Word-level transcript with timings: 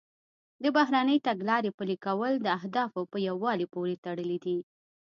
د 0.63 0.65
بهرنۍ 0.75 1.17
تګلارې 1.27 1.71
پلي 1.77 1.97
کول 2.05 2.33
د 2.39 2.47
اهدافو 2.59 3.01
په 3.11 3.17
یووالي 3.27 3.65
پورې 3.73 3.95
تړلي 4.05 4.37
دي 4.45 4.57